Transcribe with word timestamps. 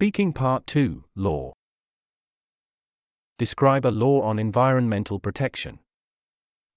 Speaking 0.00 0.32
Part 0.32 0.66
2 0.66 1.04
Law. 1.14 1.52
Describe 3.36 3.84
a 3.84 3.90
law 3.90 4.22
on 4.22 4.38
environmental 4.38 5.20
protection. 5.20 5.78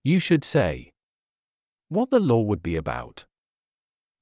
You 0.03 0.19
should 0.19 0.43
say 0.43 0.91
what 1.87 2.09
the 2.09 2.19
law 2.19 2.41
would 2.41 2.61
be 2.61 2.75
about, 2.75 3.23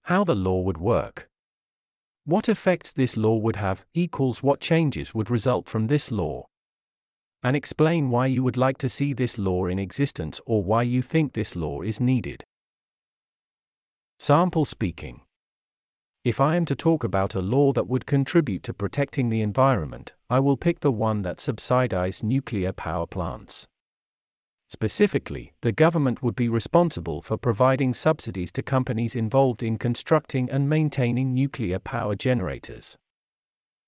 how 0.03 0.23
the 0.23 0.35
law 0.35 0.61
would 0.61 0.77
work, 0.77 1.27
what 2.25 2.47
effects 2.47 2.91
this 2.91 3.17
law 3.17 3.37
would 3.37 3.55
have, 3.55 3.87
equals 3.95 4.43
what 4.43 4.59
changes 4.59 5.15
would 5.15 5.31
result 5.31 5.67
from 5.67 5.87
this 5.87 6.11
law, 6.11 6.45
and 7.41 7.55
explain 7.55 8.11
why 8.11 8.27
you 8.27 8.43
would 8.43 8.55
like 8.55 8.77
to 8.77 8.87
see 8.87 9.13
this 9.13 9.39
law 9.39 9.65
in 9.65 9.79
existence 9.79 10.39
or 10.45 10.63
why 10.63 10.83
you 10.83 11.01
think 11.01 11.33
this 11.33 11.55
law 11.55 11.81
is 11.81 11.99
needed. 11.99 12.43
Sample 14.19 14.65
speaking. 14.65 15.21
If 16.23 16.39
I 16.39 16.55
am 16.55 16.65
to 16.65 16.75
talk 16.75 17.03
about 17.03 17.33
a 17.33 17.41
law 17.41 17.73
that 17.73 17.87
would 17.87 18.05
contribute 18.05 18.61
to 18.63 18.75
protecting 18.75 19.29
the 19.29 19.41
environment, 19.41 20.13
I 20.29 20.39
will 20.39 20.55
pick 20.55 20.81
the 20.81 20.91
one 20.91 21.23
that 21.23 21.37
subsidizes 21.37 22.21
nuclear 22.21 22.71
power 22.71 23.07
plants. 23.07 23.67
Specifically, 24.67 25.53
the 25.61 25.71
government 25.71 26.21
would 26.21 26.35
be 26.35 26.47
responsible 26.47 27.23
for 27.23 27.37
providing 27.37 27.95
subsidies 27.95 28.51
to 28.51 28.61
companies 28.61 29.15
involved 29.15 29.63
in 29.63 29.79
constructing 29.79 30.47
and 30.49 30.69
maintaining 30.69 31.33
nuclear 31.33 31.79
power 31.79 32.15
generators. 32.15 32.99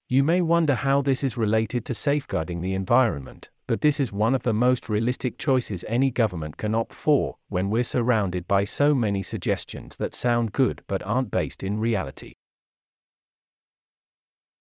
You 0.10 0.24
may 0.24 0.42
wonder 0.42 0.74
how 0.74 1.04
this 1.04 1.24
is 1.24 1.38
related 1.38 1.86
to 1.86 1.94
safeguarding 1.94 2.62
the 2.62 2.74
environment, 2.74 3.52
but 3.68 3.82
this 3.82 4.00
is 4.00 4.12
one 4.12 4.36
of 4.36 4.44
the 4.44 4.54
most 4.54 4.90
realistic 4.90 5.38
choices 5.38 5.86
any 5.88 6.12
government 6.12 6.58
can 6.58 6.76
opt 6.76 6.94
for 6.94 7.38
when 7.50 7.70
we're 7.70 7.84
surrounded 7.84 8.48
by 8.48 8.64
so 8.64 8.94
many 8.94 9.24
suggestions 9.24 9.96
that 9.96 10.14
sound 10.14 10.52
good 10.52 10.84
but 10.88 11.02
aren't 11.04 11.32
based 11.32 11.64
in 11.64 11.80
reality. 11.80 12.34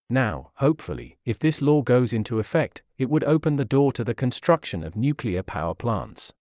Now, 0.08 0.50
hopefully, 0.56 1.16
if 1.24 1.38
this 1.38 1.62
law 1.62 1.82
goes 1.82 2.12
into 2.12 2.38
effect, 2.38 2.82
it 2.98 3.08
would 3.08 3.24
open 3.24 3.56
the 3.56 3.64
door 3.64 3.92
to 3.92 4.04
the 4.04 4.14
construction 4.14 4.84
of 4.84 4.94
nuclear 4.94 5.42
power 5.42 5.74
plants. 5.74 6.32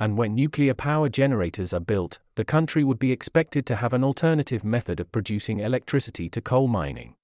And 0.00 0.18
when 0.18 0.34
nuclear 0.34 0.74
power 0.74 1.08
generators 1.08 1.72
are 1.72 1.78
built, 1.78 2.18
the 2.34 2.44
country 2.44 2.82
would 2.82 2.98
be 2.98 3.12
expected 3.12 3.66
to 3.66 3.76
have 3.76 3.92
an 3.92 4.02
alternative 4.02 4.64
method 4.64 4.98
of 4.98 5.12
producing 5.12 5.60
electricity 5.60 6.28
to 6.30 6.40
coal 6.40 6.66
mining. 6.66 7.14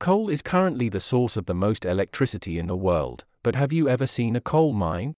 Coal 0.00 0.30
is 0.30 0.40
currently 0.40 0.88
the 0.88 1.00
source 1.00 1.36
of 1.36 1.44
the 1.44 1.54
most 1.54 1.84
electricity 1.84 2.58
in 2.58 2.66
the 2.66 2.74
world, 2.74 3.26
but 3.42 3.54
have 3.54 3.72
you 3.72 3.88
ever 3.88 4.06
seen 4.06 4.36
a 4.36 4.40
coal 4.40 4.72
mine? 4.72 5.14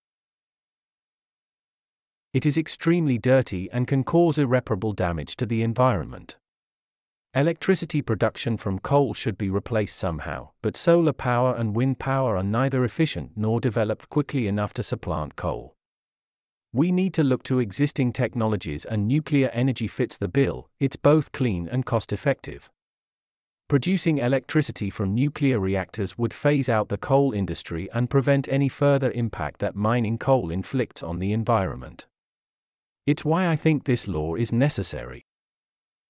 It 2.33 2.45
is 2.45 2.59
extremely 2.59 3.19
dirty 3.19 3.71
and 3.71 3.87
can 3.87 4.03
cause 4.03 4.39
irreparable 4.39 4.93
damage 4.93 5.37
to 5.37 5.47
the 5.47 5.63
environment. 5.63 6.37
Electricity 7.37 8.01
production 8.01 8.57
from 8.57 8.79
coal 8.79 9.13
should 9.13 9.37
be 9.37 9.51
replaced 9.51 9.97
somehow, 9.97 10.51
but 10.63 10.77
solar 10.77 11.13
power 11.13 11.55
and 11.55 11.75
wind 11.75 11.99
power 11.99 12.37
are 12.37 12.45
neither 12.45 12.85
efficient 12.85 13.33
nor 13.37 13.61
developed 13.61 14.09
quickly 14.09 14.47
enough 14.47 14.73
to 14.75 14.83
supplant 14.83 15.37
coal. 15.37 15.75
We 16.73 16.91
need 16.91 17.15
to 17.15 17.25
look 17.25 17.43
to 17.45 17.61
existing 17.61 18.13
technologies, 18.13 18.85
and 18.85 19.07
nuclear 19.07 19.49
energy 19.51 19.87
fits 19.87 20.17
the 20.17 20.29
bill, 20.29 20.69
it's 20.81 20.97
both 20.97 21.31
clean 21.31 21.69
and 21.69 21.87
cost 21.87 22.13
effective. 22.13 22.71
Producing 23.67 24.19
electricity 24.19 24.91
from 24.91 25.15
nuclear 25.15 25.59
reactors 25.59 26.19
would 26.19 26.35
phase 26.35 26.69
out 26.69 26.91
the 26.91 26.99
coal 26.99 27.33
industry 27.33 27.89
and 27.95 28.11
prevent 28.11 28.47
any 28.49 28.69
further 28.69 29.11
impact 29.13 29.61
that 29.61 29.75
mining 29.75 30.19
coal 30.19 30.51
inflicts 30.51 31.03
on 31.03 31.19
the 31.19 31.33
environment. 31.33 32.07
It's 33.07 33.25
why 33.25 33.49
I 33.49 33.57
think 33.57 33.85
this 33.85 34.07
law 34.07 34.35
is 34.35 34.53
necessary. 34.53 35.25